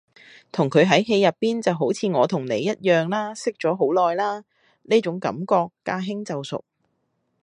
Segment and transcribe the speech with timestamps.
[0.51, 4.43] 同佢喺戲入邊就好似我同你一樣啦識咗好耐啦，
[4.81, 6.65] 呢種感覺駕輕就熟